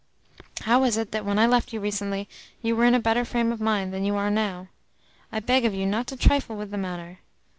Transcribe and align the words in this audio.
How 0.61 0.83
is 0.83 0.97
it 0.97 1.11
that 1.11 1.25
when 1.25 1.37
I 1.37 1.45
left 1.45 1.71
you 1.71 1.79
recently 1.79 2.27
you 2.63 2.75
were 2.75 2.85
in 2.85 2.95
a 2.95 2.99
better 2.99 3.23
frame 3.23 3.51
of 3.51 3.61
mind 3.61 3.93
than 3.93 4.03
you 4.03 4.15
are 4.15 4.31
now? 4.31 4.69
I 5.31 5.39
beg 5.39 5.63
of 5.63 5.75
you 5.75 5.85
not 5.85 6.07
to 6.07 6.17
trifle 6.17 6.55
with 6.55 6.71
the 6.71 6.77
matter. 6.79 7.19